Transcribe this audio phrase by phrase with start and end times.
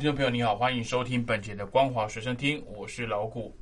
[0.00, 3.54] 听众朋友，你好，欢迎收听本节的光华随身听，我是老谷。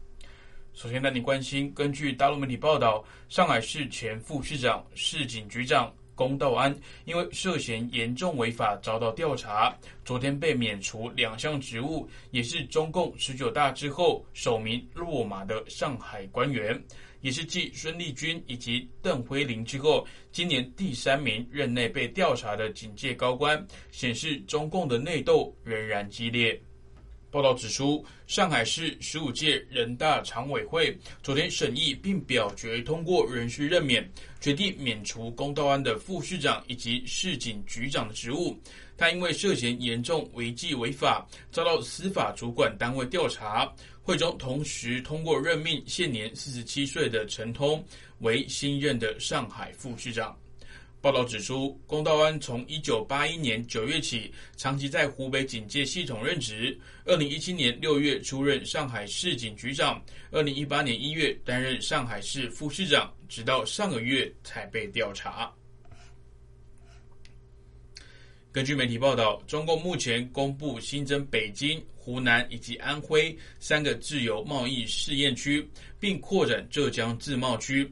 [0.73, 9.73] 首先带你关心，根据大陆媒体报道，上海市前副市长、市警局长龚道安因为涉嫌严重违法遭到调查，
[10.05, 16.83] 昨天被免除两项职务，也是中共十九大之后首名落马的上海官员。
[17.21, 26.61] 也是继孙立军以及邓辉林之后，今年第三名任内被调查的警界高官，显示中共的内斗仍然激烈。
[27.31, 38.59] 报道指出，上海市十五届人大常委会昨天审议并表决通过人事任免，决定免除龚道安的副市长以及市警局长的职务。
[38.97, 43.73] 他因为涉嫌严重违纪违法，遭到司法主管单位调查。
[44.03, 47.85] 会中同时通过任命现年四十七岁的陈通
[48.21, 50.35] 为新任的上海副市长。
[51.01, 56.77] 报道指出，龚道安从一九八一年九月起，长期在湖北警界系统任职。
[57.05, 65.53] 二零一七年六月出任上海市警局长，二零一八年一月担任上海市副市长，直到上个月才被调查。
[68.51, 75.65] 根据媒体报道，中共目前公布新增北京、湖南以及安徽三个自由贸易试验区，
[76.01, 77.89] 并扩展浙江自贸区。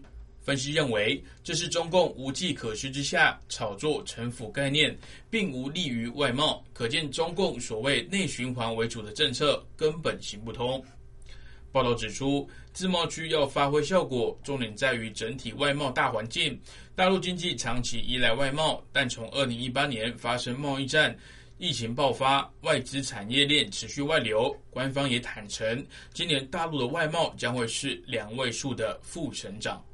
[0.46, 4.96] 分析认为，这是中共无计可施之下炒作城府概念，
[5.28, 6.64] 并无利于外贸。
[6.72, 10.80] 可见，中共所谓内循环为主的政策根本行不通。
[11.72, 16.56] 报道指出，自贸区要发挥效果，重点在于整体外贸大环境。
[16.94, 21.18] 大陆经济长期依赖外贸，但从二零一八年发生贸易战、
[21.58, 24.56] 疫情爆发，外资产业链持续外流。
[24.70, 25.84] 官方也坦诚，
[26.14, 29.84] 今年大陆的外贸将会是两位数的负成长。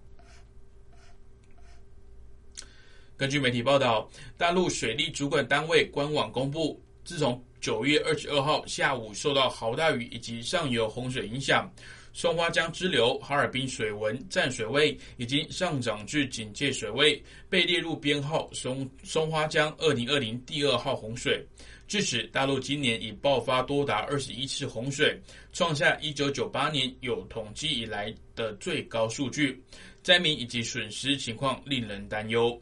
[3.17, 11.71] 根据媒体报道，大陆水利主管单位官网公布，自从九月二十二号下午受到豪大雨以及上游洪水影响，
[12.13, 21.47] 松花江支流哈尔滨水文站水位已经上涨至警戒水位，被列入编号松松花江二零二零第二号洪水。
[21.87, 25.17] 至此，大陆今年已爆发多达二十一次洪水，
[25.53, 29.63] 创下一九九八年有统计以来的最高数据，
[30.03, 32.61] 灾民以及损失情况令人担忧。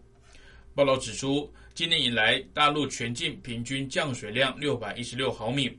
[0.80, 1.52] 报道指出。
[1.74, 5.70] 今年以来，大陆全境平均降水量六百一十六毫米，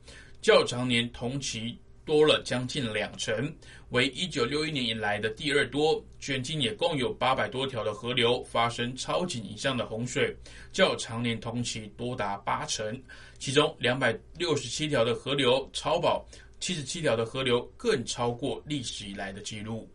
[0.44, 1.76] 较常年同期
[2.06, 3.52] 多了将近两成，
[3.90, 6.04] 为一九六一年以来的第二多。
[6.20, 10.36] 全境也共有八百多条的河流发生超警以上的洪水，
[10.72, 13.02] 较常年同期多达八成。
[13.40, 16.24] 其中两百六十七条的河流超保，
[16.60, 19.90] 七十七条的河流更超过历史以来的记录。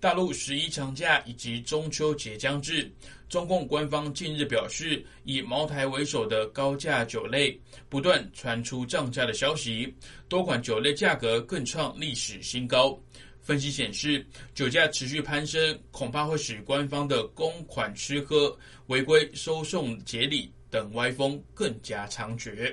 [0.00, 2.88] 大陆十一长假以及中秋节将至，
[3.28, 9.92] 中共官方近日表示，以茅台为首的高价酒类不断传出涨价的消息，
[10.28, 12.96] 多款酒类价格更创历史新高。
[13.40, 22.72] 分析显示，酒价持续攀升，恐怕会使官方的公款吃喝、违规收送节礼等歪风更加猖獗。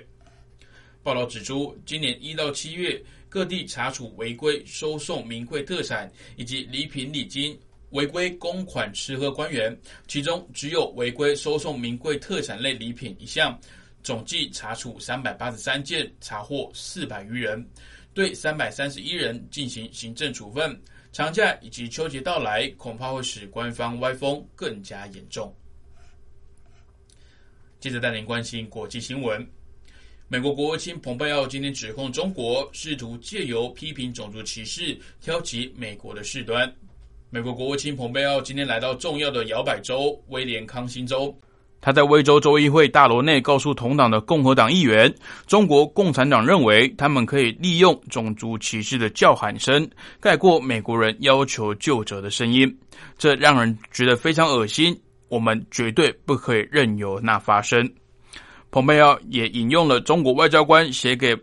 [1.01, 3.03] 报道指出，今年一到七月。
[3.35, 7.59] 各地查处违规收送名贵特产以及礼品礼金、
[7.89, 13.59] 违规公款吃喝官员，其中只有违规收送名贵特产类礼品一项，
[14.01, 17.69] 总计查处三百八十三件，查获四百余人，
[18.13, 20.81] 对三百三十一人进行行政处分。
[21.11, 25.53] 长假以及秋节到来，恐怕会使官方歪风更加严重。
[27.81, 29.45] 接着带您关心国际新闻。
[30.27, 36.69] 美国国务卿蓬佩奥今天指控中国试图借由批评种族歧视挑起美国的事端。
[37.29, 41.31] 美国国务卿蓬佩奥今天来到重要的摇摆州威廉康星州，
[41.79, 45.13] 他在威州州议会大楼内告诉同党的共和党议员，
[45.45, 49.87] 中国共产党认为他们可以利用种族歧视的叫喊声
[50.19, 52.75] 盖过美国人要求救者的声音，
[53.15, 54.99] 这让人觉得非常恶心。
[55.27, 57.87] 我们绝对不可以任由那发生。
[58.75, 61.33] 蓬佩奥也引用了中国外交官写给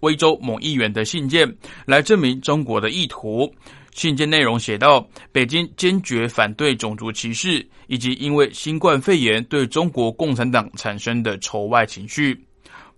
[0.00, 1.56] 威州某议员的信件，
[1.86, 3.48] 来证明中国的意图。
[3.92, 12.36] 信件内容写道：“北京坚决反对种族歧视，以及因为新冠肺炎对中国共产党产生的仇外情绪。”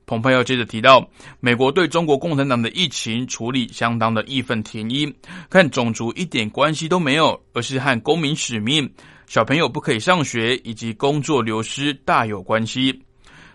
[0.06, 1.06] 蓬佩奥接着提到，
[1.38, 5.14] 美国对中国共产党的疫情处理相当的义愤填膺，
[5.50, 8.90] 看种族一点关系都没有，而是和公民使命、
[9.26, 13.02] 小朋友不可以上学以及工作流失大有关系。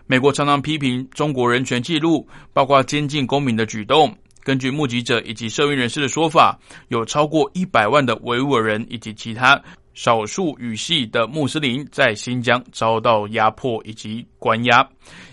[0.06, 4.14] 美国常常批评中国人权记录，包括监禁公民的举动。
[4.44, 6.58] 根据目击者以及社运人士的说法，
[6.88, 9.62] 有超过一百万的维吾尔人以及其他
[9.94, 14.84] 少数语系的穆斯林在新疆遭到压迫以及关押。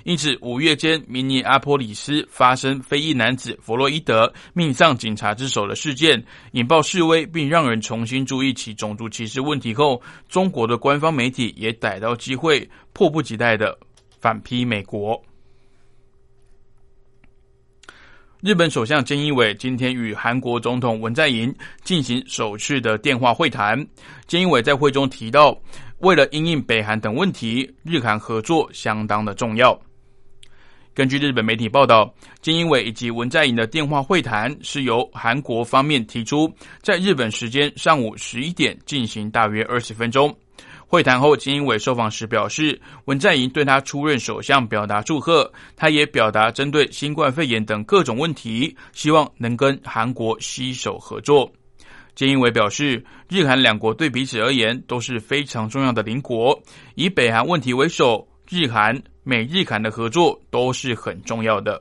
[0.03, 13.75] 因此，五月间明尼阿波里斯发生非裔男子弗洛伊德命丧警察之手的事件，引爆示威，并让人重新注意起种族歧视问题后，中国的官方媒体也逮到机会，迫不及待的
[14.19, 15.21] 反批美国。
[18.41, 23.77] 日本首相菅义伟今天与韩国总统文在寅进行首次的电话会谈。
[24.29, 25.57] 菅义伟在会中提到，
[25.97, 29.77] 为了因应北韩等问题，日韩合作相当的重要。
[30.93, 36.49] 根据日本媒体报道，菅义伟以及文在寅的电话会谈是由韩国方面提出，
[36.81, 40.33] 在日本时间上午十一点进行，大约二十分钟。
[40.91, 45.53] 会谈后，金英伟受访时表示，文在寅对他出任首相表达祝贺。
[45.75, 51.47] 他也表达针对新冠肺炎等各种问题，希望能跟韩国携手合作。
[52.15, 56.59] 金英伟表示，日韩两国对彼此而言都是非常重要的邻国，
[56.95, 61.79] 以北韩问题为首，日韩、美日韩的合作都是很重要的。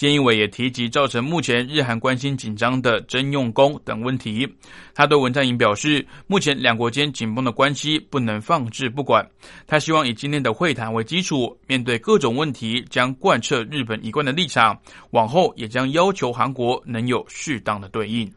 [0.00, 4.48] 菅义伟也提及造成目前日韩关系紧张的征用工等问题。
[4.94, 9.22] 他对文在寅表示，目前两国间紧绷的关系不能放置不管。
[9.66, 14.80] 他希望以今天的会谈为基础，面对各种问题将贯彻日本一贯的立场，
[15.10, 18.32] 往后也将要求韩国能有适当的对应。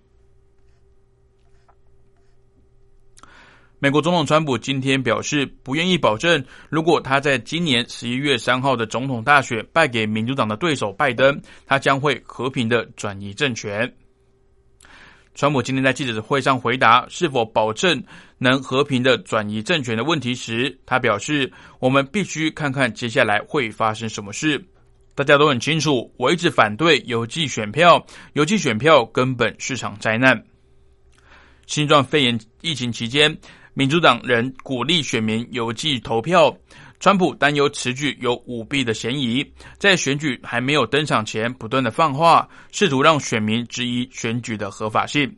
[3.84, 13.94] 美国总统川普今天表示，不愿意保证，如果他在今年十一月三号的总统大选败给民主党的对手拜登，他将会和平的转移政权。
[15.36, 18.02] 川普今天在记者会上回答是否保证
[18.38, 24.64] 能和平的转移政权的问题时，他表示：“我们必须看看接下来会发生什么事。
[25.14, 28.02] 大家都很清楚，我一直反对邮寄选票，
[28.32, 30.42] 邮寄选票根本是场灾难。
[31.66, 33.38] 新冠肺炎疫情期间。”
[33.75, 36.56] 民主党人鼓励选民邮寄投票，
[37.00, 39.44] 川普担忧此举有舞弊的嫌疑，
[39.80, 45.36] 在选举还没有登场前不断的放话，试图让选民质疑选举的合法性。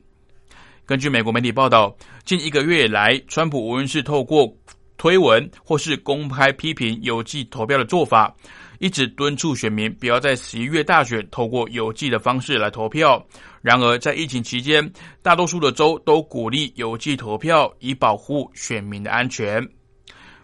[0.85, 1.95] 根据美国媒体报道，
[2.25, 4.53] 近一个月以来，川普无论是透过
[4.97, 8.35] 推文或是公开批评邮寄投票的做法。
[8.79, 13.25] 一直敦促选民不要在十一月大选透过邮寄的方式来投票。
[13.61, 14.91] 然而，在疫情期间，
[15.21, 19.67] 大多数的州都鼓励邮寄投票，以保护选民的安全。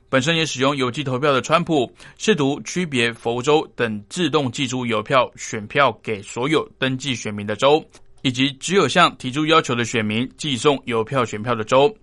[0.10, 7.82] 本身也使用邮寄投票的川普，试图区别佛州等自动寄出邮票选票给所有登记选民的州，
[8.22, 11.96] 以及只有向提出要求的选民寄送邮票选票的州。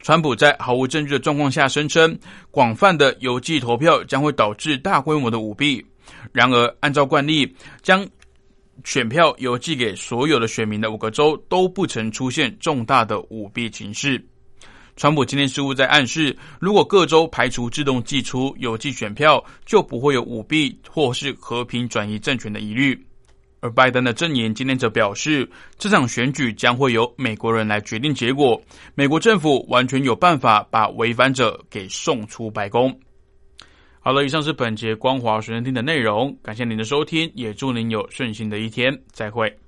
[0.00, 2.16] 川普在毫无证据的状况下声称，
[2.50, 5.84] 广泛的邮寄投票将会导致大规模的舞弊。
[6.32, 8.06] 然而，按照惯例，将
[8.84, 14.24] 选票邮寄给所有的选民的五个州都不曾出现重大的舞弊情势。
[14.96, 23.04] 川普今天似乎在暗示，如果各州排除自动寄出邮寄选票，就不会有舞弊或是和平转移政权的疑虑。
[23.60, 25.48] 而拜登的证言今天则表示，
[25.78, 28.60] 这场选举将会由美国人来决定结果，
[28.94, 32.98] 美国政府完全有办法把违反者给送出白宫。
[34.00, 39.67] 好了，以上是本节光华学生听的内容，感谢您的收听，也祝您有顺心的一天，再会。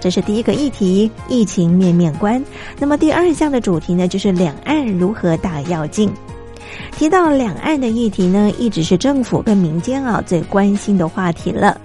[0.00, 2.42] 这是第一个议题，疫情面面观。
[2.78, 6.10] 那么第二项的主题呢，就是两岸如何大要进。
[6.96, 11.80] 提到两岸的议题呢，一直是政府跟民间啊最关心的话题了。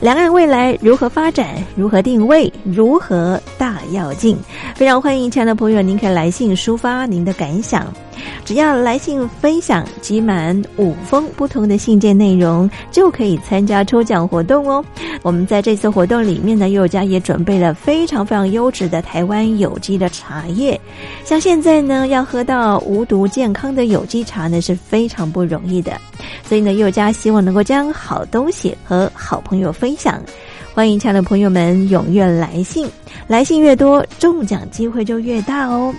[0.00, 1.48] 两岸未来如何发展？
[1.76, 2.50] 如何定位？
[2.64, 4.36] 如何大跃进？
[4.74, 7.86] 非常欢迎亲爱的朋友，您可以来信抒发您的感想。
[8.44, 14.84] 只要来信分享集满五封不同的信件内容，就可以参加抽奖活动哦。
[15.22, 20.78] 我们在这次活动里面呢，佑家也准备了非常非常优质的台湾有机的茶叶。
[21.24, 25.92] 像现在呢，要喝到无毒健康的有机茶呢，是非常不容易的。
[26.46, 30.22] 所以呢，佑家希望能够将好东西和好朋友分享。
[30.72, 32.88] 欢迎亲爱的朋友们踊跃来信，
[33.26, 35.94] 来信越多，中奖机会就越大哦。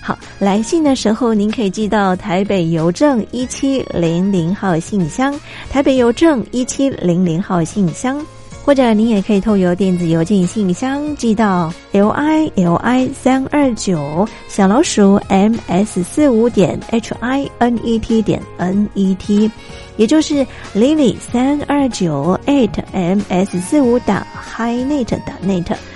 [0.00, 5.34] 好，来信的时候您可以寄到台北邮政一七零零号信箱，
[5.70, 8.24] 台北邮政一七零零号信箱，
[8.66, 18.88] 或者您也可以透过电子邮件信箱寄到 l i l i 三二九小老鼠 m s 四五点 h i n e t 点 n
[18.94, 19.48] e t，
[19.96, 20.44] 也就是
[20.74, 25.95] lily 三二九 eight m s 四五打 h i n e t 打 net。